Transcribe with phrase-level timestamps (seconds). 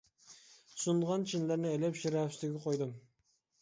[0.85, 3.01] سۇنغان چىنىلەرنى ئېلىپ شىرە ئۈستىگە قويدۇم.